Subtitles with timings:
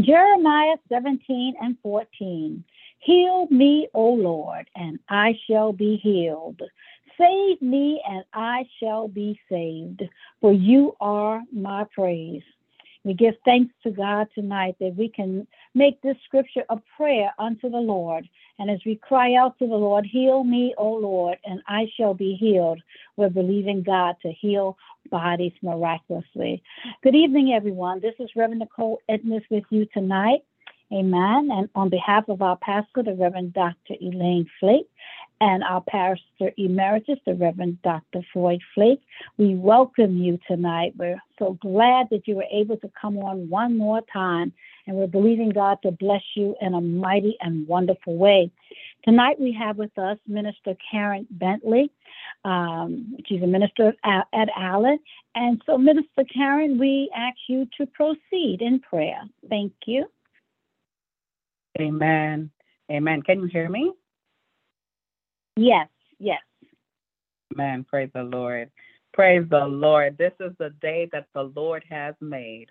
[0.00, 2.62] Jeremiah 17 and 14.
[2.98, 6.60] Heal me, O Lord, and I shall be healed.
[7.18, 10.02] Save me, and I shall be saved,
[10.40, 12.42] for you are my praise.
[13.04, 17.70] We give thanks to God tonight that we can make this scripture a prayer unto
[17.70, 18.28] the Lord.
[18.58, 22.14] And as we cry out to the Lord, heal me, O Lord, and I shall
[22.14, 22.80] be healed.
[23.16, 24.78] We're believing God to heal
[25.10, 26.62] bodies miraculously.
[27.02, 28.00] Good evening, everyone.
[28.00, 30.40] This is Reverend Nichole Edness with you tonight.
[30.92, 31.50] Amen.
[31.52, 33.94] And on behalf of our pastor, the Reverend Dr.
[34.00, 34.88] Elaine Flake,
[35.40, 38.22] and our pastor emeritus, the Reverend Dr.
[38.32, 39.02] Floyd Flake,
[39.36, 40.94] we welcome you tonight.
[40.96, 44.52] We're so glad that you were able to come on one more time,
[44.86, 48.50] and we're believing God to bless you in a mighty and wonderful way.
[49.04, 51.90] Tonight we have with us Minister Karen Bentley.
[52.44, 54.98] Um, she's a minister at, at Allen.
[55.34, 59.22] And so, Minister Karen, we ask you to proceed in prayer.
[59.48, 60.06] Thank you.
[61.80, 62.50] Amen.
[62.90, 63.22] Amen.
[63.22, 63.92] Can you hear me?
[65.56, 66.40] Yes, yes.
[67.52, 67.84] Amen.
[67.88, 68.70] Praise the Lord.
[69.12, 70.18] Praise the Lord.
[70.18, 72.70] This is the day that the Lord has made.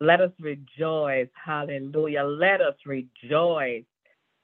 [0.00, 1.28] Let us rejoice.
[1.34, 2.22] Hallelujah.
[2.22, 3.84] Let us rejoice.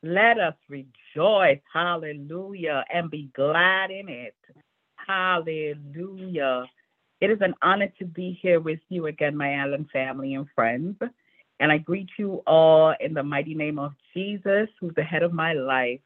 [0.02, 1.60] Let us rejoice.
[1.72, 2.84] Hallelujah.
[2.92, 4.34] And be glad in it.
[4.96, 6.64] Hallelujah.
[7.20, 10.96] It is an honor to be here with you again, my Allen family and friends.
[11.60, 15.32] And I greet you all in the mighty name of Jesus, who's the head of
[15.32, 16.00] my life.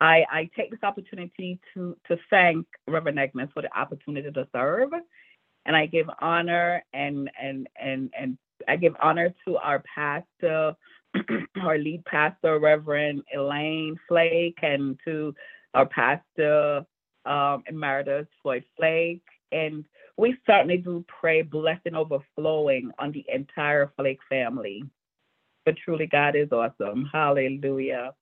[0.00, 4.90] I, I take this opportunity to, to thank Reverend Edness for the opportunity to serve.
[5.66, 10.74] And I give honor and and and and I give honor to our pastor,
[11.62, 15.34] our lead pastor, Reverend Elaine Flake, and to
[15.74, 16.84] our pastor
[17.24, 19.22] um, Emeritus Floyd Flake.
[19.52, 19.84] And
[20.16, 24.84] we certainly do pray blessing overflowing on the entire Flake family.
[25.64, 27.08] But truly, God is awesome.
[27.12, 28.14] Hallelujah.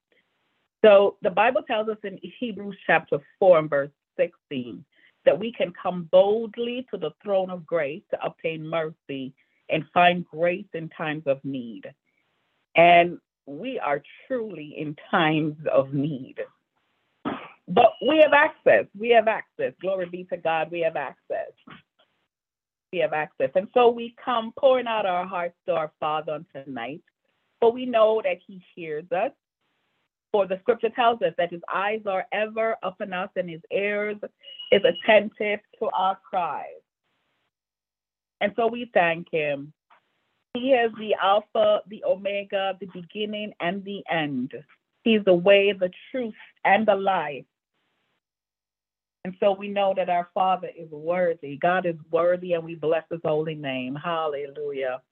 [0.84, 4.84] So the Bible tells us in Hebrews chapter 4 and verse 16
[5.24, 9.34] that we can come boldly to the throne of grace to obtain mercy
[9.70, 11.84] and find grace in times of need.
[12.76, 16.36] And we are truly in times of need.
[17.68, 18.86] But we have access.
[18.98, 19.72] We have access.
[19.80, 20.70] Glory be to God.
[20.70, 21.52] We have access.
[22.92, 23.50] We have access.
[23.54, 27.02] And so we come pouring out our hearts to our Father on tonight.
[27.60, 29.32] For we know that He hears us.
[30.32, 34.16] For the scripture tells us that His eyes are ever upon us and His ears
[34.72, 36.77] is attentive to our cries.
[38.40, 39.72] And so we thank Him.
[40.54, 44.52] He is the Alpha, the Omega, the beginning and the end.
[45.04, 46.34] He's the way, the truth,
[46.64, 47.44] and the life.
[49.24, 51.56] And so we know that our Father is worthy.
[51.56, 53.94] God is worthy, and we bless His holy name.
[53.94, 55.02] Hallelujah.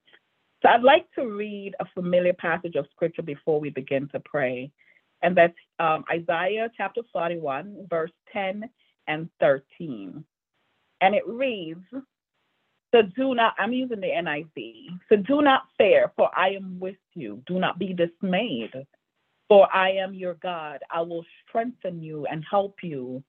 [0.63, 4.71] So I'd like to read a familiar passage of scripture before we begin to pray.
[5.23, 8.69] And that's um, Isaiah chapter 41, verse 10
[9.07, 10.25] and 13.
[11.01, 11.85] And it reads,
[12.95, 14.99] So do not, I'm using the NIV.
[15.09, 17.43] So do not fear, for I am with you.
[17.47, 18.73] Do not be dismayed,
[19.49, 20.81] for I am your God.
[20.91, 23.23] I will strengthen you and help you.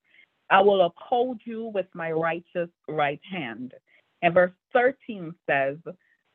[0.50, 3.74] I will uphold you with my righteous right hand.
[4.22, 5.78] And verse 13 says,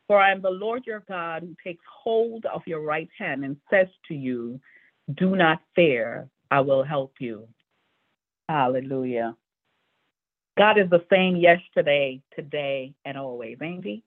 [0.07, 3.57] For I am the Lord your God who takes hold of your right hand and
[3.71, 4.61] says to you,
[5.15, 7.49] Do not fear, I will help you.
[8.49, 9.37] Hallelujah.
[10.59, 14.03] God is the same yesterday, today, and always, ain't he?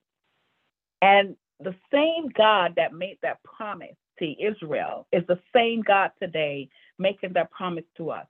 [1.02, 6.70] And the same God that made that promise to Israel is the same God today
[7.00, 8.28] making that promise to us.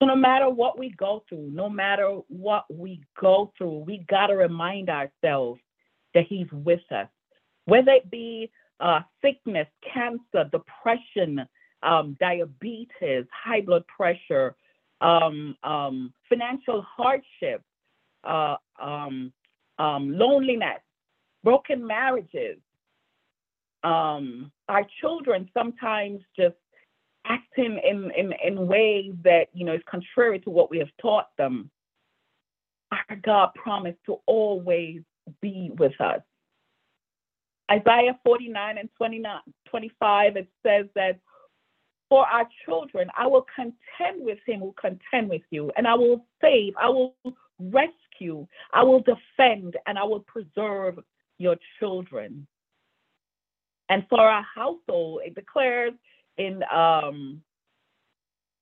[0.00, 4.28] So no matter what we go through, no matter what we go through, we got
[4.28, 5.60] to remind ourselves
[6.14, 7.08] that He's with us.
[7.64, 11.46] Whether it be uh, sickness, cancer, depression,
[11.82, 14.54] um, diabetes, high blood pressure,
[15.00, 17.62] um, um, financial hardship,
[18.24, 19.32] uh, um,
[19.78, 20.80] um, loneliness,
[21.44, 22.58] broken marriages.
[23.84, 26.56] Um, our children sometimes just
[27.24, 31.28] acting in, in, in ways that, you know, is contrary to what we have taught
[31.36, 31.70] them,
[32.90, 35.02] our God promised to always
[35.40, 36.20] be with us.
[37.70, 41.20] Isaiah 49 and 29, 25, it says that
[42.08, 46.24] for our children, I will contend with him who contend with you, and I will
[46.40, 47.14] save, I will
[47.58, 50.98] rescue, I will defend, and I will preserve
[51.38, 52.46] your children.
[53.88, 55.92] And for our household, it declares
[56.36, 57.42] in um,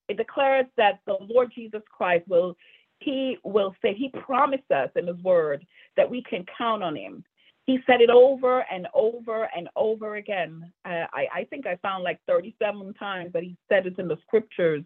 [0.09, 2.57] it declares that the Lord Jesus Christ will
[3.01, 5.67] he will say he promised us in his word
[5.97, 7.25] that we can count on him.
[7.67, 10.73] He said it over and over and over again.
[10.85, 14.19] Uh, I, I think I found like 37 times that he said it in the
[14.27, 14.85] scriptures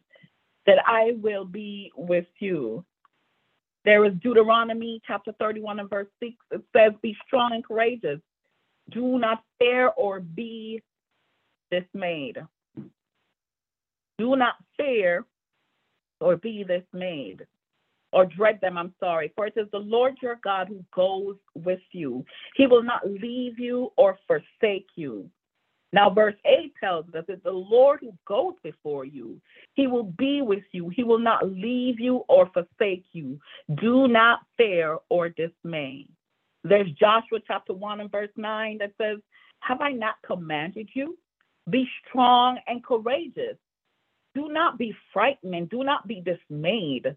[0.66, 2.84] that I will be with you.
[3.84, 6.34] There is Deuteronomy chapter 31 and verse 6.
[6.52, 8.20] It says, Be strong and courageous.
[8.90, 10.82] Do not fear or be
[11.70, 12.38] dismayed.
[14.18, 15.24] Do not fear
[16.20, 17.46] or be dismayed
[18.12, 19.32] or dread them, I'm sorry.
[19.36, 22.24] For it is the Lord your God who goes with you.
[22.56, 25.30] He will not leave you or forsake you.
[25.92, 29.40] Now, verse 8 tells us that the Lord who goes before you.
[29.74, 30.88] He will be with you.
[30.88, 33.40] He will not leave you or forsake you.
[33.80, 36.06] Do not fear or dismay.
[36.62, 39.18] There's Joshua chapter 1 and verse 9 that says,
[39.60, 41.18] Have I not commanded you?
[41.68, 43.56] Be strong and courageous.
[44.34, 47.16] Do not be frightened and do not be dismayed,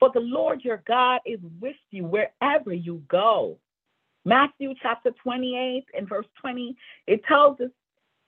[0.00, 3.58] for the Lord your God is with you wherever you go.
[4.24, 6.76] Matthew chapter 28 and verse 20,
[7.06, 7.70] it tells us,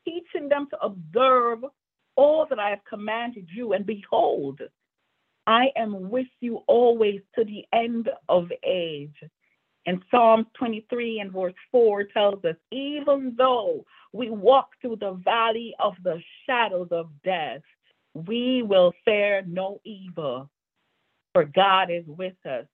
[0.04, 1.64] teaching them to observe
[2.16, 4.60] all that I have commanded you, and behold,
[5.46, 9.16] I am with you always to the end of age.
[9.86, 15.74] And Psalm 23 and verse 4 tells us, even though we walk through the valley
[15.80, 17.62] of the shadows of death,
[18.14, 20.48] we will fear no evil,
[21.32, 22.66] for God is with us.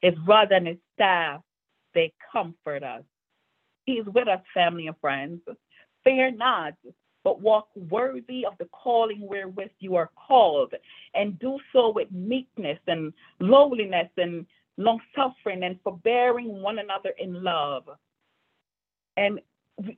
[0.00, 1.40] His rod and his staff,
[1.94, 3.02] they comfort us.
[3.84, 5.40] He's with us, family and friends.
[6.04, 6.74] Fear not,
[7.24, 10.74] but walk worthy of the calling wherewith you are called,
[11.14, 14.46] and do so with meekness and lowliness and
[14.76, 17.84] long suffering and forbearing one another in love.
[19.16, 19.40] And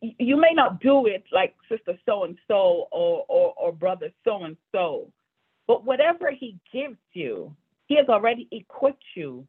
[0.00, 4.56] you may not do it like sister so and so or or brother so and
[4.72, 5.10] so,
[5.66, 7.54] but whatever he gives you,
[7.86, 9.46] he has already equipped you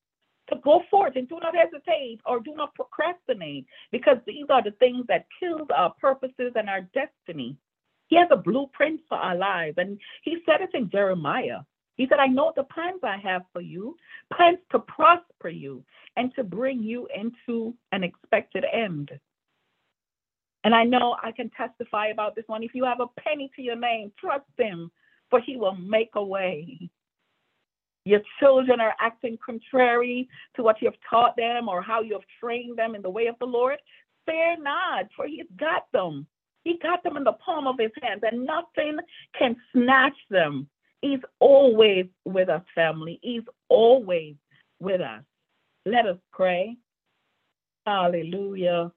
[0.49, 4.71] to go forth and do not hesitate or do not procrastinate because these are the
[4.71, 7.57] things that kills our purposes and our destiny.
[8.07, 11.61] He has a blueprint for our lives, and he said it in Jeremiah.
[11.95, 13.95] He said, I know the plans I have for you,
[14.35, 15.83] plans to prosper you
[16.17, 19.11] and to bring you into an expected end.
[20.63, 22.63] And I know I can testify about this one.
[22.63, 24.91] If you have a penny to your name, trust him,
[25.29, 26.89] for he will make a way.
[28.05, 32.23] Your children are acting contrary to what you have taught them or how you have
[32.39, 33.79] trained them in the way of the Lord.
[34.27, 36.27] Fear not, for he's got them.
[36.63, 38.97] He got them in the palm of his hands, and nothing
[39.37, 40.67] can snatch them.
[41.01, 43.19] He's always with us, family.
[43.21, 44.35] He's always
[44.79, 45.23] with us.
[45.85, 46.77] Let us pray.
[47.85, 48.91] Hallelujah.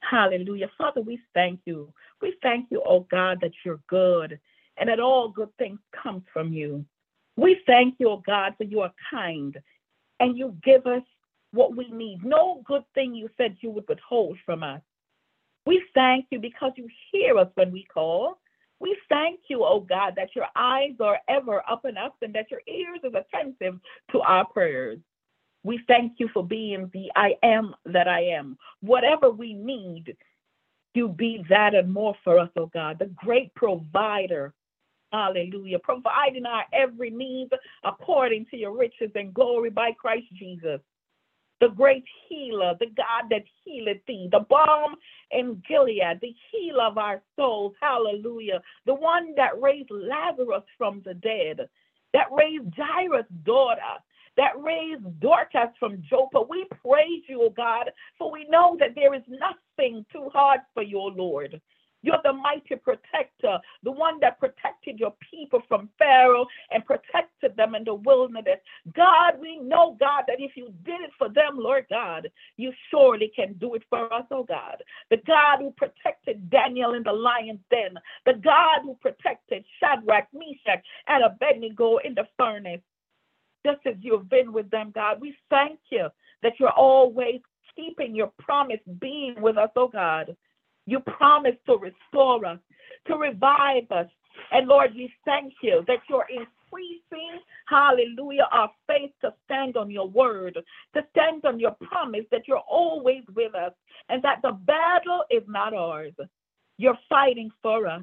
[0.00, 0.70] Hallelujah.
[0.76, 1.92] Father, we thank you.
[2.20, 4.38] We thank you, oh God, that you're good
[4.76, 6.84] and that all good things come from you.
[7.36, 9.56] We thank you, oh God, for you are kind
[10.20, 11.02] and you give us
[11.52, 12.24] what we need.
[12.24, 14.80] No good thing you said you would withhold from us.
[15.66, 18.38] We thank you because you hear us when we call.
[18.78, 22.50] We thank you, oh God, that your eyes are ever up and up and that
[22.50, 23.80] your ears are attentive
[24.12, 24.98] to our prayers.
[25.64, 28.56] We thank you for being the I am that I am.
[28.80, 30.16] Whatever we need,
[30.94, 34.54] you be that and more for us, oh God, the great provider.
[35.16, 35.78] Hallelujah.
[35.78, 37.48] Providing our every need
[37.84, 40.80] according to your riches and glory by Christ Jesus.
[41.60, 44.96] The great healer, the God that healeth thee, the balm
[45.30, 47.72] in Gilead, the healer of our souls.
[47.80, 48.60] Hallelujah.
[48.84, 51.66] The one that raised Lazarus from the dead,
[52.12, 53.96] that raised Jairus' daughter
[54.36, 56.42] that raised Dorcas from Joppa.
[56.48, 60.82] We praise you, O God, for we know that there is nothing too hard for
[60.82, 61.58] your Lord.
[62.06, 67.74] You're the mighty protector, the one that protected your people from Pharaoh and protected them
[67.74, 68.60] in the wilderness.
[68.94, 73.32] God, we know, God, that if you did it for them, Lord God, you surely
[73.34, 74.84] can do it for us, oh God.
[75.10, 80.84] The God who protected Daniel in the lion's den, the God who protected Shadrach, Meshach,
[81.08, 82.82] and Abednego in the furnace
[83.66, 85.20] just as you've been with them, God.
[85.20, 86.06] We thank you
[86.44, 87.40] that you're always
[87.74, 90.36] keeping your promise being with us, oh God.
[90.86, 92.58] You promise to restore us,
[93.08, 94.06] to revive us.
[94.52, 100.08] And Lord, we thank you that you're increasing, hallelujah, our faith to stand on your
[100.08, 100.58] word,
[100.94, 103.72] to stand on your promise that you're always with us
[104.08, 106.12] and that the battle is not ours.
[106.78, 108.02] You're fighting for us.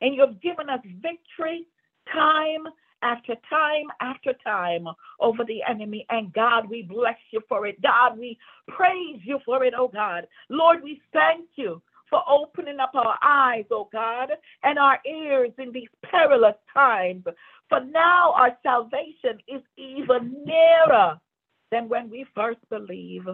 [0.00, 1.66] And you've given us victory
[2.12, 2.66] time
[3.02, 4.86] after time after time
[5.20, 6.06] over the enemy.
[6.10, 7.80] And God, we bless you for it.
[7.82, 10.26] God, we praise you for it, oh God.
[10.48, 14.30] Lord, we thank you for opening up our eyes, oh God,
[14.62, 17.24] and our ears in these perilous times.
[17.68, 21.18] For now our salvation is even nearer
[21.70, 23.26] than when we first believe.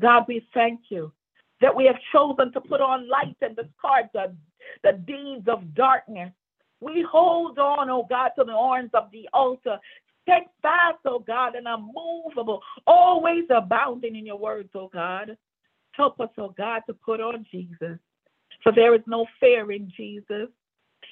[0.00, 1.12] God, we thank you
[1.60, 4.34] that we have chosen to put on light and discard the,
[4.82, 6.32] the deeds of darkness.
[6.80, 9.78] We hold on, oh God, to the horns of the altar,
[10.22, 15.36] steadfast, oh God, and unmovable, always abounding in your words, oh God.
[15.92, 17.98] Help us, oh God, to put on Jesus.
[18.62, 20.48] For there is no fear in Jesus.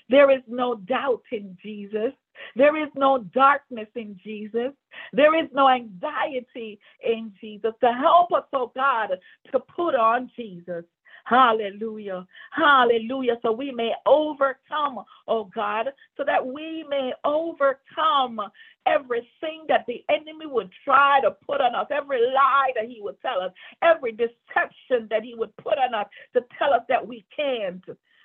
[0.09, 2.13] There is no doubt in Jesus.
[2.57, 4.73] There is no darkness in Jesus.
[5.13, 7.73] There is no anxiety in Jesus.
[7.81, 9.11] To help us, oh God,
[9.53, 10.85] to put on Jesus.
[11.31, 12.27] Hallelujah.
[12.51, 13.37] Hallelujah.
[13.43, 18.41] So we may overcome, oh God, so that we may overcome
[18.85, 23.21] everything that the enemy would try to put on us, every lie that he would
[23.23, 27.25] tell us, every deception that he would put on us to tell us that we
[27.35, 27.85] can't.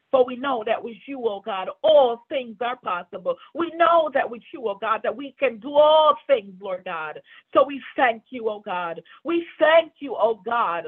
[0.10, 3.36] For we know that with you, oh God, all things are possible.
[3.54, 7.22] We know that with you, oh God, that we can do all things, Lord God.
[7.54, 9.02] So we thank you, oh God.
[9.24, 10.86] We thank you, oh God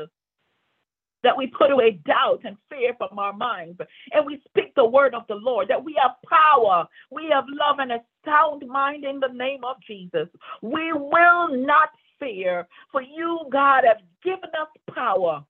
[1.27, 3.77] that we put away doubt and fear from our minds
[4.13, 7.79] and we speak the word of the Lord, that we have power, we have love
[7.79, 10.29] and a sound mind in the name of Jesus.
[10.61, 15.43] We will not fear, for you, God, have given us power.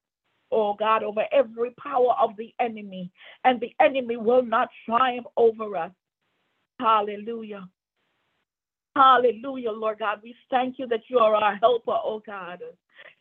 [0.52, 3.12] Oh God, over every power of the enemy,
[3.44, 5.92] and the enemy will not triumph over us.
[6.80, 7.70] Hallelujah.
[8.98, 10.22] Hallelujah, Lord God.
[10.24, 12.62] We thank you that you are our helper, oh God.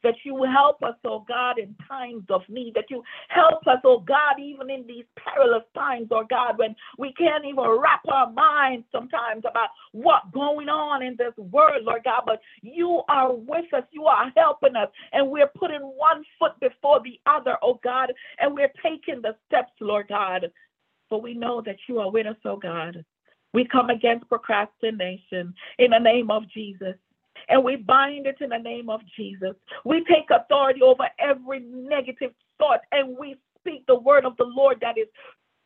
[0.02, 4.00] That you help us, oh God, in times of need, that you help us, oh
[4.00, 8.86] God, even in these perilous times, oh God, when we can't even wrap our minds
[8.90, 13.84] sometimes about what's going on in this world, Lord God, but you are with us,
[13.90, 18.54] you are helping us, and we're putting one foot before the other, oh God, and
[18.54, 20.50] we're taking the steps, Lord God,
[21.10, 23.04] for we know that you are with us, oh God.
[23.56, 26.94] We come against procrastination in the name of Jesus
[27.48, 29.54] and we bind it in the name of Jesus.
[29.82, 34.76] We take authority over every negative thought and we speak the word of the Lord
[34.82, 35.06] that is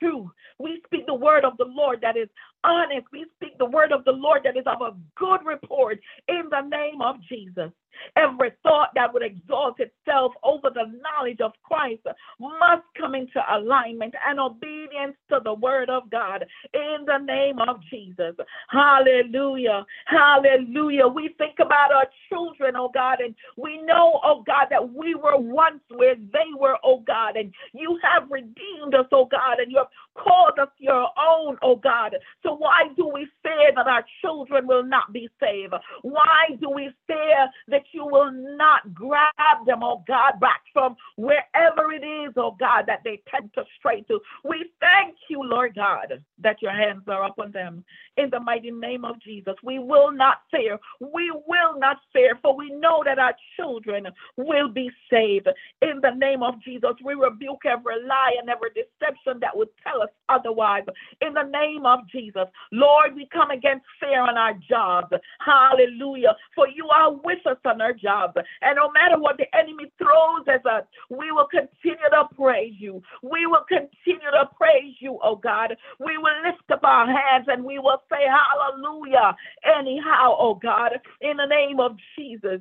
[0.01, 0.31] true.
[0.61, 2.29] We speak the word of the Lord that is
[2.63, 3.09] honest.
[3.11, 6.61] We speak the word of the Lord that is of a good report in the
[6.61, 7.73] name of Jesus.
[8.17, 12.03] Every thought that would exalt itself over the knowledge of Christ
[12.39, 16.45] must come into alignment and obedience to the word of God
[16.75, 18.35] in the name of Jesus.
[18.69, 19.85] Hallelujah.
[20.07, 21.07] Hallelujah.
[21.07, 25.39] We think about our children, oh God, and we know, oh God, that we were
[25.39, 29.79] once where they were, oh God, and you have redeemed us, oh God, and you
[29.79, 32.17] have called us your own, oh God.
[32.43, 35.75] So why do we fear that our children will not be saved?
[36.03, 37.49] Why do we fear
[37.81, 42.85] that you will not grab them, oh God, back from wherever it is, oh God,
[42.87, 44.21] that they tend to stray to?
[44.45, 47.85] We thank you, Lord God, that your hands are upon them.
[48.21, 50.79] In the mighty name of Jesus, we will not fear.
[51.01, 55.49] We will not fear, for we know that our children will be saved.
[55.81, 60.03] In the name of Jesus, we rebuke every lie and every deception that would tell
[60.03, 60.85] us otherwise.
[61.23, 65.15] In the name of Jesus, Lord, we come against fear on our jobs.
[65.43, 66.37] Hallelujah.
[66.55, 68.35] For you are with us on our jobs.
[68.61, 73.03] And no matter what the enemy throws at us, we will continue to praise you.
[73.23, 75.75] We will continue to praise you, oh God.
[75.99, 79.37] We will lift up our hands and we will say hallelujah.
[79.65, 82.61] Anyhow, oh God, in the name of Jesus.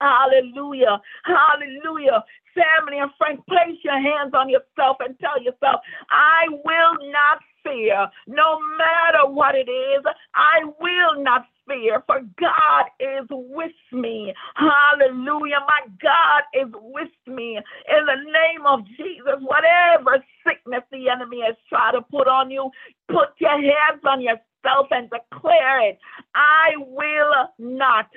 [0.00, 1.00] Hallelujah.
[1.24, 2.24] Hallelujah.
[2.54, 8.08] Family and friends, place your hands on yourself and tell yourself, I will not fear.
[8.26, 14.32] No matter what it is, I will not fear, for God is with me.
[14.54, 15.60] Hallelujah.
[15.66, 17.56] My God is with me.
[17.56, 22.70] In the name of Jesus, whatever sickness the enemy has tried to put on you,
[23.08, 25.98] put your hands on yourself and declare it.
[26.34, 28.08] I will not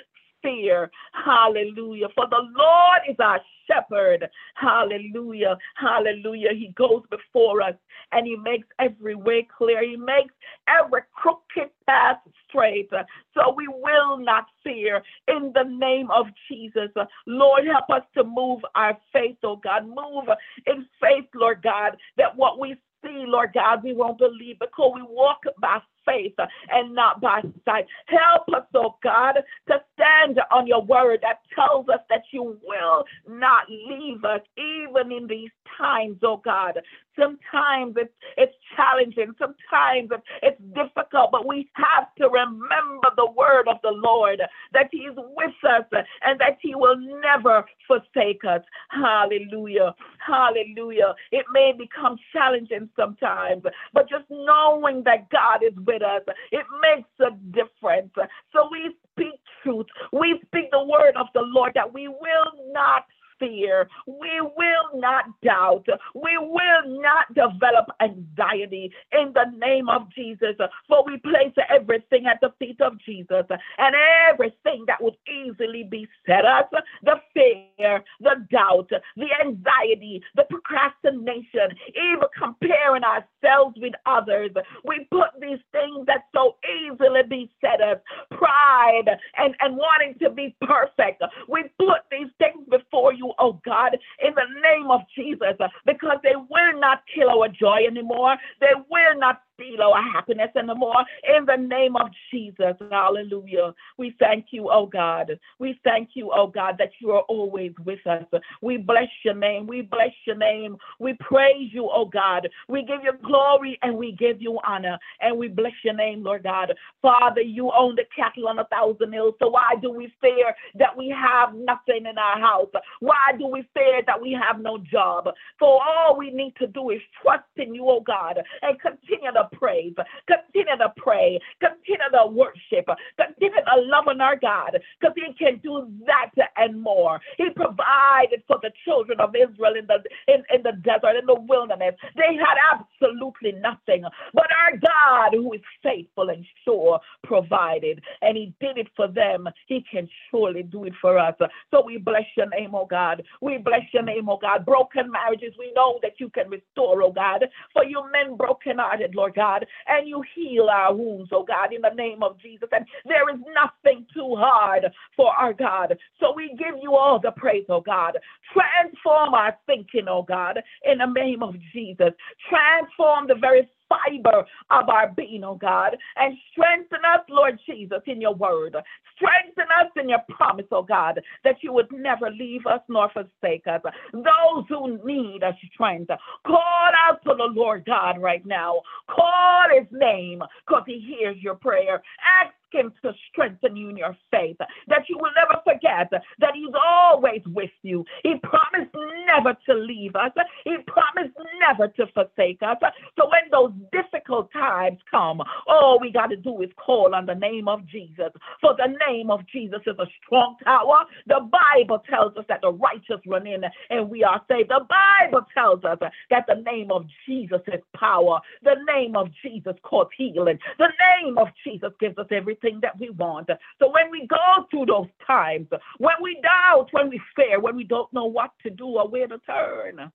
[0.42, 0.90] fear.
[1.14, 2.08] Hallelujah.
[2.16, 4.30] For the Lord is our shepherd.
[4.56, 5.58] Hallelujah.
[5.76, 6.50] Hallelujah.
[6.54, 7.76] He goes before us
[8.12, 9.84] and he makes every way clear.
[9.84, 10.34] He makes
[10.68, 12.18] every crooked path
[12.48, 12.90] straight.
[13.34, 16.90] So we will not fear in the name of Jesus.
[17.26, 19.88] Lord, help us to move our faith, oh God.
[19.88, 20.26] Move
[20.68, 25.02] in faith, Lord God, that what we see, Lord God, we won't believe because we
[25.04, 26.34] walk by faith
[26.70, 27.86] and not by sight.
[28.08, 29.36] Help us, oh God,
[29.68, 35.12] to stand on your word that tells us that you will not leave us even
[35.12, 36.80] in these times, oh God.
[37.20, 40.12] Sometimes it's, it's challenging, sometimes
[40.44, 44.42] it's it's difficult, but we have to remember the word of the Lord
[44.74, 45.86] that He is with us
[46.24, 48.62] and that He will never forsake us.
[48.90, 49.96] Hallelujah.
[50.26, 51.14] Hallelujah.
[51.32, 53.64] It may become challenging sometimes,
[53.94, 58.12] but just knowing that God is with us, it makes a difference.
[58.54, 59.86] So we speak truth.
[60.12, 63.04] We speak the word of the Lord that we will not
[63.40, 63.88] fear.
[64.06, 65.86] We will not doubt.
[66.14, 70.56] We will not develop anxiety in the name of Jesus.
[70.88, 73.46] For we place everything at the feet of Jesus
[73.78, 73.96] and
[74.32, 76.66] everything that would easily beset us
[77.04, 84.52] the fear, the doubt, the anxiety, the procrastination, even comparing ourselves with others.
[84.84, 86.56] We put these things that so
[86.86, 88.00] easily beset us
[88.32, 91.24] pride and, and wanting to be perfect.
[91.48, 95.56] We put these things before you, oh God, in the name of Jesus,
[95.86, 98.38] because they will not kill our joy anymore.
[98.60, 101.04] They will not steal our happiness and more,
[101.36, 103.74] In the name of Jesus, hallelujah.
[103.98, 105.38] We thank you, oh God.
[105.60, 108.24] We thank you, oh God, that you are always with us.
[108.62, 109.68] We bless your name.
[109.68, 110.78] We bless your name.
[111.00, 112.48] We praise you, oh God.
[112.68, 116.44] We give you glory and we give you honor and we bless your name, Lord
[116.44, 116.74] God.
[117.02, 119.36] Father, you own the cattle on a thousand hills.
[119.40, 122.70] So why do we fear that we have nothing in our house?
[123.00, 125.30] Why do we fear that we have no job?
[125.58, 129.49] For all we need to do is trust in you, oh God, and continue to
[129.52, 129.94] praise,
[130.28, 132.88] continue to pray, continue to worship,
[133.18, 137.20] continue to love on our God, because He can do that and more.
[137.38, 141.40] He provided for the children of Israel in the in, in the desert, in the
[141.40, 141.96] wilderness.
[142.16, 144.04] They had absolutely nothing.
[144.34, 149.48] But our God, who is faithful and sure, provided, and He did it for them.
[149.68, 151.36] He can surely do it for us.
[151.72, 153.24] So we bless your name, oh God.
[153.42, 154.66] We bless your name, oh God.
[154.66, 157.46] Broken marriages, we know that you can restore, oh God.
[157.74, 161.96] For you men brokenhearted, Lord God, and you heal our wounds, oh God, in the
[161.96, 162.68] name of Jesus.
[162.74, 164.84] And there is nothing too hard
[165.16, 165.98] for our God.
[166.20, 168.18] So we give you all the praise, oh God.
[168.52, 172.12] Transform our thinking, oh God, in the name of Jesus.
[172.50, 178.22] Transform the very fiber of our being, oh God, and strengthen us, Lord Jesus, in
[178.22, 178.76] your word.
[179.16, 183.66] Strengthen us in your promise, oh God, that you would never leave us nor forsake
[183.68, 183.82] us.
[184.14, 186.12] Those who need a strength,
[186.46, 188.82] call out to the Lord God right now.
[189.20, 192.02] Call his name because he hears your prayer.
[192.42, 196.74] Ask him to strengthen you in your faith, that you will never forget that He's
[196.74, 198.06] always with you.
[198.24, 198.96] He promised
[199.28, 200.32] never to leave us,
[200.64, 202.78] He promised never to forsake us.
[203.18, 207.36] So when those difficult times come, all we got to do is call on the
[207.36, 208.32] name of Jesus.
[208.62, 211.06] For the name of Jesus is a strong tower.
[211.28, 214.70] The Bible tells us that the righteous run in and we are saved.
[214.70, 218.40] The Bible tells us that the name of Jesus is power.
[218.64, 220.60] The name of Jesus causes healing.
[220.78, 220.90] The
[221.24, 223.50] name of Jesus gives us everything everything that we want.
[223.80, 225.68] So when we go through those times,
[225.98, 229.28] when we doubt, when we fear, when we don't know what to do or where
[229.28, 230.12] to turn,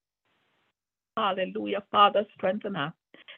[1.16, 2.92] hallelujah, Father, strengthen us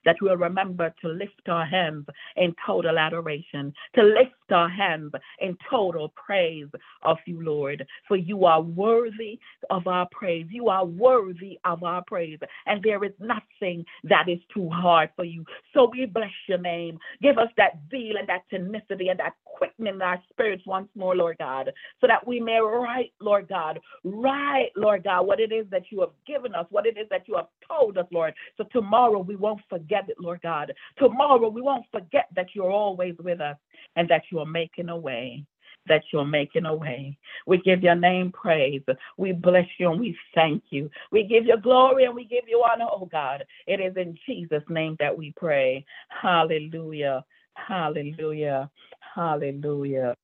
[0.04, 5.56] that we'll remember to lift our hands in total adoration, to lift our hands in
[5.70, 6.68] total praise
[7.02, 7.86] of you, Lord.
[8.08, 9.38] For you are worthy
[9.70, 10.46] of our praise.
[10.50, 12.38] You are worthy of our praise.
[12.66, 15.44] And there is nothing that is too hard for you.
[15.74, 16.98] So we bless your name.
[17.22, 21.16] Give us that zeal and that tenacity and that quickening in our spirits once more,
[21.16, 25.66] Lord God, so that we may write, Lord God, write, Lord God, what it is
[25.70, 28.34] that you have given us, what it is that you have told us, Lord.
[28.56, 30.72] So tomorrow we won't forget it, Lord God.
[30.98, 33.56] Tomorrow we won't forget that you're always with us
[33.94, 35.44] and that you are making a way
[35.88, 37.18] that you're making a way.
[37.46, 38.82] We give your name praise.
[39.16, 40.90] We bless you and we thank you.
[41.10, 43.44] We give you glory and we give you honor, oh God.
[43.66, 45.84] It is in Jesus' name that we pray.
[46.08, 47.24] Hallelujah.
[47.54, 48.70] Hallelujah.
[49.14, 50.14] Hallelujah.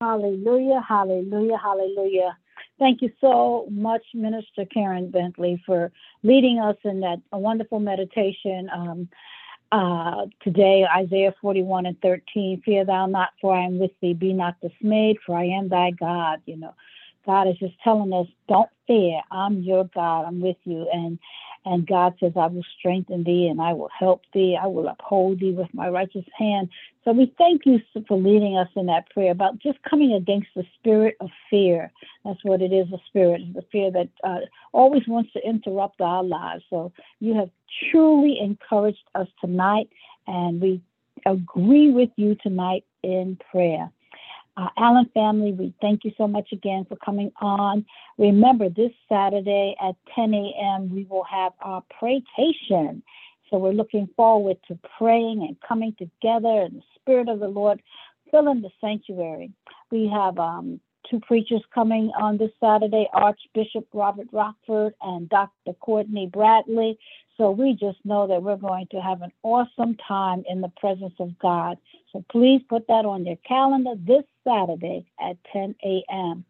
[0.00, 0.82] Hallelujah.
[0.86, 1.58] Hallelujah.
[1.62, 2.36] Hallelujah.
[2.78, 8.68] Thank you so much, Minister Karen Bentley, for leading us in that wonderful meditation.
[8.74, 9.08] Um,
[9.72, 14.12] uh, today, Isaiah 41 and 13, fear thou not, for I am with thee.
[14.12, 16.42] Be not dismayed, for I am thy God.
[16.44, 16.74] You know,
[17.24, 19.20] God is just telling us, don't fear.
[19.30, 20.26] I'm your God.
[20.26, 20.86] I'm with you.
[20.92, 21.18] And
[21.64, 24.58] and God says, I will strengthen thee and I will help thee.
[24.60, 26.70] I will uphold thee with my righteous hand.
[27.04, 30.64] So we thank you for leading us in that prayer about just coming against the
[30.78, 31.92] spirit of fear.
[32.24, 34.40] That's what it is a spirit, the fear that uh,
[34.72, 36.64] always wants to interrupt our lives.
[36.68, 37.50] So you have
[37.90, 39.88] truly encouraged us tonight,
[40.26, 40.80] and we
[41.26, 43.90] agree with you tonight in prayer.
[44.56, 47.86] Uh, Allen family, we thank you so much again for coming on.
[48.18, 53.02] Remember, this Saturday at 10 a.m., we will have our praycation.
[53.48, 57.82] So we're looking forward to praying and coming together in the Spirit of the Lord,
[58.30, 59.52] filling the sanctuary.
[59.90, 65.72] We have um, two preachers coming on this Saturday Archbishop Robert Rockford and Dr.
[65.80, 66.98] Courtney Bradley.
[67.36, 71.14] So we just know that we're going to have an awesome time in the presence
[71.18, 71.78] of God.
[72.12, 76.44] So please put that on your calendar this Saturday at 10 a.m.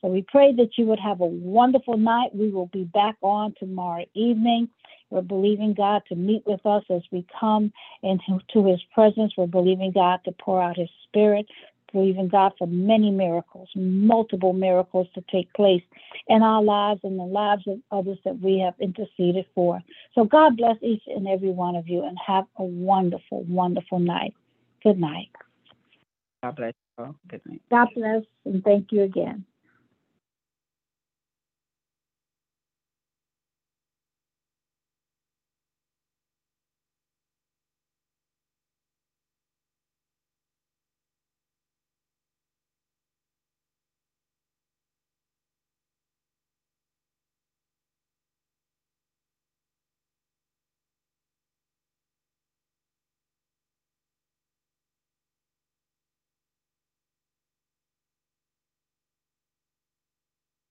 [0.00, 2.34] So we pray that you would have a wonderful night.
[2.34, 4.68] We will be back on tomorrow evening.
[5.10, 9.34] We're believing God to meet with us as we come into his presence.
[9.36, 11.46] We're believing God to pour out his spirit,
[11.92, 15.82] believing God for many miracles, multiple miracles to take place
[16.28, 19.80] in our lives and the lives of others that we have interceded for.
[20.14, 24.34] So God bless each and every one of you and have a wonderful, wonderful night.
[24.82, 25.30] Good night.
[26.42, 27.14] God bless you.
[27.28, 27.62] Good night.
[27.70, 29.44] God bless and thank you again.